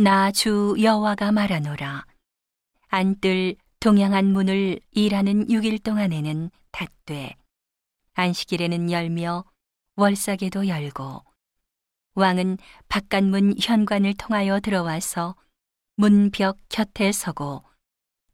나 0.00 0.30
주 0.30 0.76
여호와가 0.80 1.32
말하노라. 1.32 2.06
안뜰 2.86 3.56
동양한 3.80 4.26
문을 4.26 4.78
일하는 4.92 5.48
6일 5.48 5.82
동안에는 5.82 6.50
닫되 6.70 7.34
안식일에는 8.14 8.92
열며 8.92 9.44
월삭에도 9.96 10.68
열고 10.68 11.24
왕은 12.14 12.58
바깥 12.88 13.24
문 13.24 13.54
현관을 13.60 14.14
통하여 14.14 14.60
들어와서 14.60 15.34
문 15.96 16.30
벽 16.30 16.58
곁에 16.68 17.10
서고 17.10 17.64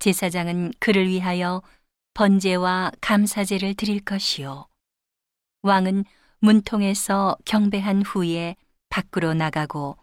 제사장은 0.00 0.72
그를 0.80 1.06
위하여 1.06 1.62
번제와 2.14 2.90
감사제를 3.00 3.74
드릴 3.74 4.00
것이요 4.00 4.66
왕은 5.62 6.04
문통에서 6.40 7.36
경배한 7.44 8.02
후에 8.02 8.56
밖으로 8.90 9.34
나가고 9.34 9.96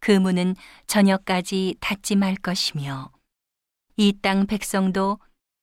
그 0.00 0.12
문은 0.12 0.54
저녁까지 0.86 1.76
닫지 1.80 2.16
말 2.16 2.36
것이며 2.36 3.10
이 3.96 4.12
땅 4.22 4.46
백성도 4.46 5.18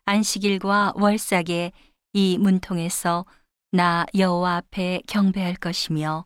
안식일과 0.06 0.94
월삭에 0.96 1.72
이 2.14 2.38
문통에서 2.38 3.26
나 3.72 4.06
여호와 4.16 4.58
앞에 4.58 5.02
경배할 5.08 5.56
것이며 5.56 6.26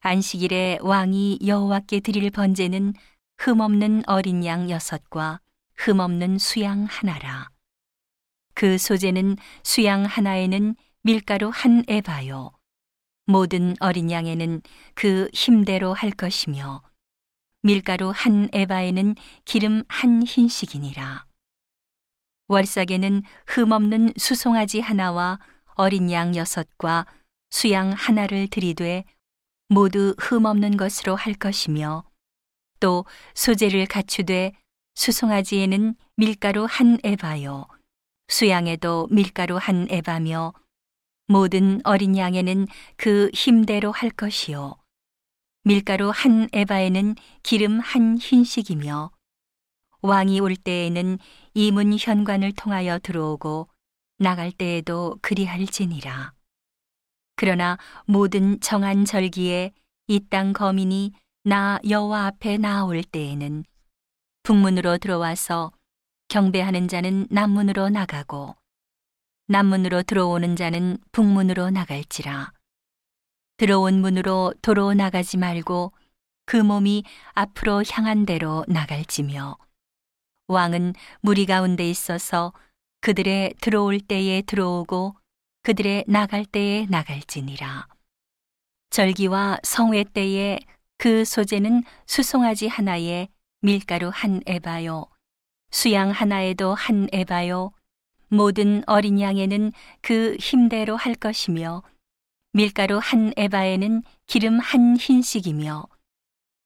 안식일에 0.00 0.78
왕이 0.82 1.40
여호와께 1.44 2.00
드릴 2.00 2.30
번제는 2.30 2.94
흠없는 3.38 4.04
어린 4.06 4.44
양 4.44 4.70
여섯과 4.70 5.40
흠없는 5.76 6.38
수양 6.38 6.84
하나라. 6.84 7.50
그 8.54 8.78
소재는 8.78 9.36
수양 9.62 10.04
하나에는 10.04 10.74
밀가루 11.02 11.50
한 11.52 11.84
에바요. 11.88 12.52
모든 13.26 13.74
어린 13.80 14.10
양에는 14.10 14.62
그 14.94 15.28
힘대로 15.32 15.92
할 15.92 16.10
것이며 16.10 16.82
밀가루 17.62 18.12
한 18.14 18.48
에바에는 18.52 19.14
기름 19.44 19.82
한 19.88 20.22
흰식이니라. 20.22 21.26
월삭에는 22.48 23.22
흠없는 23.46 24.12
수송아지 24.16 24.80
하나와 24.80 25.40
어린 25.74 26.10
양 26.10 26.36
여섯과 26.36 27.06
수양 27.50 27.90
하나를 27.92 28.48
들이되 28.48 29.04
모두 29.68 30.14
흠없는 30.18 30.76
것으로 30.76 31.16
할 31.16 31.34
것이며 31.34 32.04
또 32.78 33.04
소재를 33.34 33.86
갖추되 33.86 34.52
수송아지에는 34.94 35.94
밀가루 36.16 36.66
한 36.68 36.98
에바요 37.02 37.66
수양에도 38.28 39.08
밀가루 39.10 39.56
한 39.56 39.86
에바며 39.90 40.54
모든 41.28 41.80
어린 41.84 42.16
양에는 42.16 42.66
그 42.96 43.30
힘대로 43.34 43.90
할 43.90 44.10
것이요 44.10 44.76
밀가루 45.66 46.12
한 46.14 46.48
에바에는 46.52 47.16
기름 47.42 47.80
한 47.80 48.18
흰식이며 48.18 49.10
왕이 50.00 50.38
올 50.38 50.54
때에는 50.54 51.18
이문 51.54 51.96
현관을 51.98 52.52
통하여 52.52 53.00
들어오고 53.00 53.68
나갈 54.18 54.52
때에도 54.52 55.18
그리할지니라. 55.22 56.34
그러나 57.34 57.78
모든 58.04 58.60
정한 58.60 59.04
절기에 59.04 59.72
이 60.06 60.20
땅 60.30 60.52
거민이 60.52 61.10
나 61.42 61.80
여호와 61.88 62.26
앞에 62.26 62.58
나올 62.58 63.02
때에는 63.02 63.64
북문으로 64.44 64.98
들어와서 64.98 65.72
경배하는 66.28 66.86
자는 66.86 67.26
남문으로 67.28 67.88
나가고 67.88 68.54
남문으로 69.48 70.04
들어오는 70.04 70.54
자는 70.54 70.98
북문으로 71.10 71.70
나갈지라. 71.70 72.55
들어온 73.56 74.00
문으로 74.00 74.52
도로 74.62 74.92
나가지 74.94 75.36
말고 75.36 75.92
그 76.44 76.56
몸이 76.56 77.04
앞으로 77.32 77.82
향한 77.90 78.26
대로 78.26 78.64
나갈지며 78.68 79.56
왕은 80.48 80.94
무리 81.20 81.46
가운데 81.46 81.88
있어서 81.88 82.52
그들의 83.00 83.54
들어올 83.60 84.00
때에 84.00 84.42
들어오고 84.42 85.16
그들의 85.62 86.04
나갈 86.06 86.44
때에 86.44 86.86
나갈지니라. 86.88 87.88
절기와 88.90 89.58
성회 89.62 90.04
때에 90.04 90.60
그 90.98 91.24
소재는 91.24 91.82
수송아지 92.06 92.68
하나에 92.68 93.28
밀가루 93.60 94.10
한 94.12 94.40
에바요, 94.46 95.06
수양 95.70 96.10
하나에도 96.10 96.74
한 96.74 97.08
에바요, 97.12 97.72
모든 98.28 98.82
어린 98.86 99.20
양에는 99.20 99.72
그 100.02 100.36
힘대로 100.38 100.96
할 100.96 101.14
것이며 101.14 101.82
밀가루 102.56 102.98
한 103.02 103.34
에바에는 103.36 104.02
기름 104.26 104.58
한 104.60 104.96
흰식이며 104.96 105.84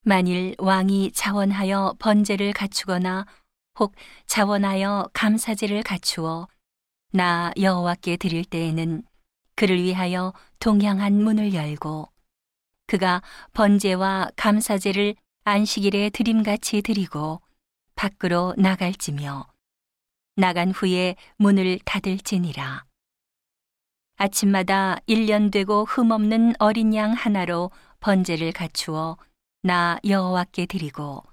만일 0.02 0.54
왕이 0.58 1.10
자원하여 1.10 1.96
번제를 1.98 2.52
갖추거나 2.52 3.26
혹 3.80 3.96
자원하여 4.26 5.10
감사제를 5.12 5.82
갖추어 5.82 6.46
나 7.12 7.50
여호와께 7.58 8.18
드릴 8.18 8.44
때에는 8.44 9.02
그를 9.56 9.82
위하여 9.82 10.32
동양한 10.60 11.24
문을 11.24 11.54
열고 11.54 12.08
그가 12.86 13.20
번제와 13.52 14.30
감사제를 14.36 15.16
안식일에 15.42 16.10
드림같이 16.10 16.82
드리고 16.82 17.42
밖으로 17.96 18.54
나갈지며 18.56 19.48
나간 20.36 20.70
후에 20.70 21.16
문을 21.36 21.80
닫을지니라. 21.84 22.89
아침마다 24.20 24.98
일년 25.06 25.50
되고 25.50 25.86
흠없는 25.86 26.52
어린 26.58 26.94
양 26.94 27.12
하나로 27.12 27.70
번제를 28.00 28.52
갖추어 28.52 29.16
나 29.62 29.98
여호와께 30.04 30.66
드리고 30.66 31.24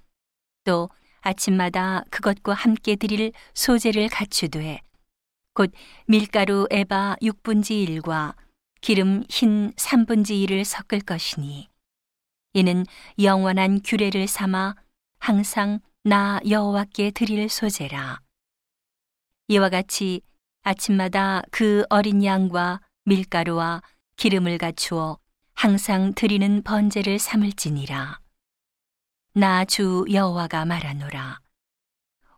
또 0.64 0.88
아침마다 1.20 2.04
그것과 2.10 2.54
함께 2.54 2.96
드릴 2.96 3.32
소제를 3.52 4.08
갖추되 4.08 4.80
곧 5.52 5.70
밀가루 6.06 6.66
에바 6.70 7.16
6분지 7.20 7.86
1과 8.00 8.34
기름 8.80 9.22
흰 9.28 9.70
3분지 9.72 10.48
1을 10.48 10.64
섞을 10.64 11.00
것이니 11.00 11.68
이는 12.54 12.86
영원한 13.20 13.82
규례를 13.84 14.26
삼아 14.26 14.76
항상 15.18 15.80
나 16.04 16.40
여호와께 16.48 17.10
드릴 17.10 17.50
소제라. 17.50 18.20
이와 19.48 19.68
같이 19.68 20.22
아침마다 20.62 21.42
그 21.50 21.84
어린 21.88 22.24
양과 22.24 22.80
밀가루와 23.04 23.82
기름을 24.16 24.58
갖추어 24.58 25.18
항상 25.54 26.12
드리는 26.14 26.62
번제를 26.62 27.18
삼을지니라. 27.18 28.20
나 29.34 29.64
주 29.64 30.04
여호와가 30.10 30.64
말하노라. 30.64 31.40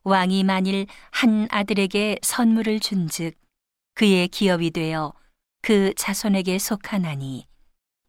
왕이 0.04 0.44
만일 0.44 0.86
한 1.10 1.46
아들에게 1.50 2.18
선물을 2.22 2.80
준즉 2.80 3.34
그의 3.94 4.28
기업이 4.28 4.70
되어 4.70 5.12
그 5.62 5.92
자손에게 5.94 6.58
속하나니 6.58 7.46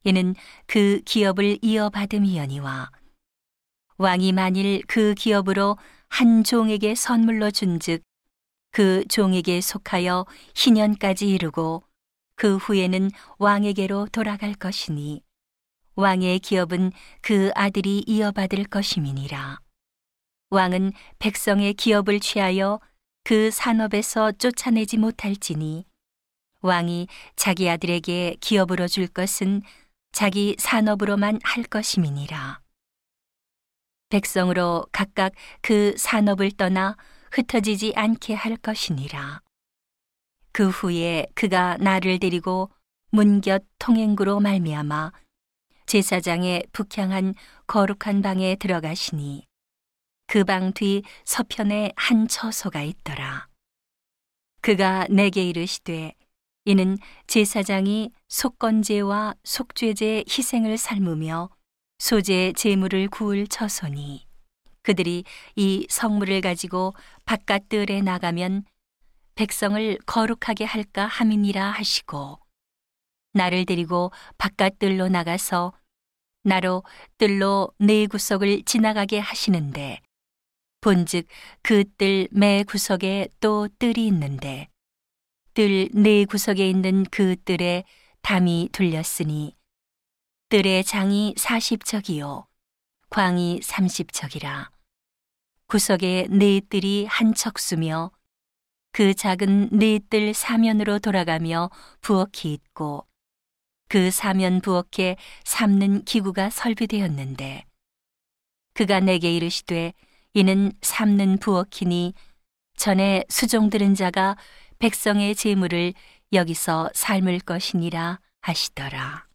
이는 0.05 0.35
그 0.67 1.01
기업을 1.05 1.59
이어받음이여니와 1.61 2.91
왕이 3.97 4.31
만일 4.31 4.81
그 4.87 5.13
기업으로 5.13 5.77
한 6.07 6.43
종에게 6.43 6.95
선물로 6.95 7.51
준즉 7.51 8.01
그 8.71 9.05
종에게 9.07 9.61
속하여 9.61 10.25
희년까지 10.55 11.29
이르고 11.29 11.83
그 12.35 12.57
후에는 12.57 13.11
왕에게로 13.37 14.07
돌아갈 14.11 14.53
것이니 14.53 15.21
왕의 15.95 16.39
기업은 16.39 16.91
그 17.21 17.51
아들이 17.53 18.03
이어받을 18.07 18.63
것임이니라. 18.65 19.59
왕은 20.49 20.93
백성의 21.19 21.73
기업을 21.75 22.19
취하여 22.19 22.79
그 23.23 23.51
산업에서 23.51 24.31
쫓아내지 24.31 24.97
못할지니 24.97 25.85
왕이 26.61 27.07
자기 27.35 27.69
아들에게 27.69 28.37
기업으로 28.39 28.87
줄 28.87 29.07
것은 29.07 29.61
자기 30.11 30.55
산업으로만 30.57 31.39
할 31.43 31.63
것임이니라. 31.63 32.59
백성으로 34.09 34.85
각각 34.91 35.33
그 35.61 35.93
산업을 35.97 36.51
떠나 36.51 36.97
흩어지지 37.31 37.93
않게 37.95 38.33
할 38.33 38.57
것이니라. 38.57 39.41
그 40.51 40.69
후에 40.69 41.27
그가 41.33 41.77
나를 41.77 42.19
데리고 42.19 42.69
문곁 43.11 43.63
통행구로 43.79 44.39
말미암아 44.39 45.11
제사장의 45.85 46.67
북향한 46.71 47.35
거룩한 47.67 48.21
방에 48.21 48.55
들어가시니 48.55 49.45
그 50.27 50.43
방 50.45 50.71
뒤 50.73 51.03
서편에 51.25 51.91
한 51.95 52.27
처소가 52.27 52.83
있더라. 52.83 53.47
그가 54.61 55.07
내게 55.09 55.43
이르시되 55.43 56.13
이는 56.65 56.97
제사장이 57.27 58.11
속건제와 58.29 59.35
속죄제 59.43 60.25
희생을 60.29 60.77
삶으며 60.77 61.49
소재 61.97 62.53
제물을 62.55 63.09
구울 63.09 63.47
처소니 63.47 64.25
그들이 64.83 65.23
이 65.55 65.85
성물을 65.89 66.41
가지고 66.41 66.93
바깥 67.25 67.69
들에 67.69 68.01
나가면 68.01 68.65
백성을 69.35 69.97
거룩하게 70.05 70.65
할까 70.65 71.05
함이니라 71.05 71.71
하시고 71.71 72.39
나를 73.33 73.65
데리고 73.65 74.11
바깥 74.37 74.79
들로 74.79 75.07
나가서 75.07 75.73
나로 76.43 76.83
뜰로 77.17 77.71
네 77.77 78.07
구석을 78.07 78.63
지나가게 78.63 79.19
하시는데 79.19 80.01
본즉 80.81 81.27
그 81.61 81.83
뜰 81.97 82.27
매 82.31 82.63
구석에 82.63 83.27
또 83.39 83.67
뜰이 83.77 84.07
있는데 84.07 84.67
뜰 85.53 85.89
네 85.93 86.25
구석에 86.25 86.67
있는 86.67 87.05
그 87.11 87.35
뜰에 87.45 87.83
담이 88.23 88.69
둘렸으니 88.71 89.55
뜰의 90.49 90.83
장이 90.83 91.35
40척이요 91.37 92.50
광이 93.11 93.59
30척이라 93.59 94.69
구석에 95.67 96.27
네 96.29 96.61
뜰이 96.61 97.05
한 97.07 97.33
척수며 97.33 98.11
그 98.93 99.13
작은 99.13 99.69
네 99.71 99.99
뜰 100.09 100.33
사면으로 100.33 100.99
돌아가며 100.99 101.69
부엌이 101.99 102.53
있고 102.53 103.05
그 103.89 104.11
사면 104.11 104.61
부엌에 104.61 105.17
삶는 105.43 106.05
기구가 106.05 106.49
설비되었는데 106.49 107.65
그가 108.75 109.01
내게 109.01 109.35
이르시되 109.35 109.93
이는 110.33 110.71
삶는 110.81 111.39
부엌이니 111.39 112.13
전에 112.77 113.25
수종 113.27 113.69
들은 113.69 113.93
자가 113.93 114.37
백성의 114.79 115.35
재물을 115.35 115.93
여기서 116.31 116.89
삶을 116.93 117.41
것이니라 117.41 118.21
하시더라. 118.39 119.30